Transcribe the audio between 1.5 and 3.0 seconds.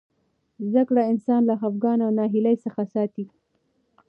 خفګان او ناهیلۍ څخه